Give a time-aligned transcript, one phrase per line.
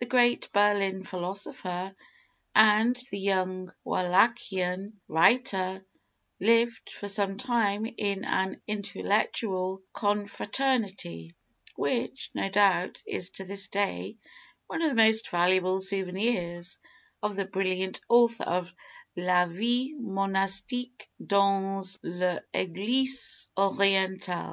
[0.00, 1.96] The great Berlin philosopher
[2.54, 5.82] and the young Wallachian writer
[6.38, 11.34] lived for some time in an intellectual confraternity,
[11.74, 14.18] which, no doubt, is to this day
[14.66, 16.78] one of the most valuable souvenirs
[17.22, 18.74] of the brilliant author of
[19.16, 24.50] "La Vie Monastique dans l'Eglise Orientale."